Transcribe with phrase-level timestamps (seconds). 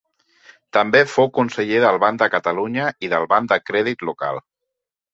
[0.77, 4.47] També fou conseller del Banc de Catalunya i del Banc de Crèdit Local.